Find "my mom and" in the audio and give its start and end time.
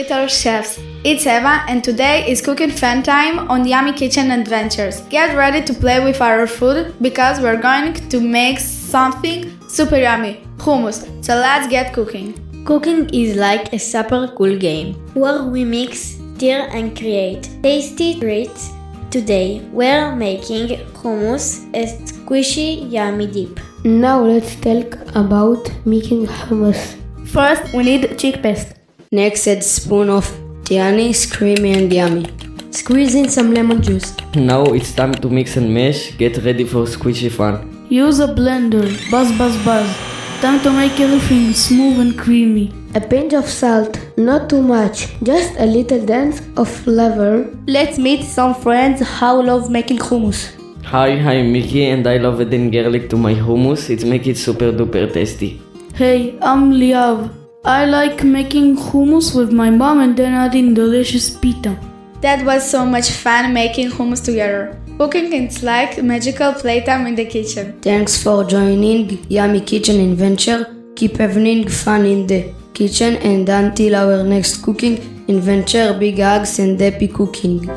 59.52-60.16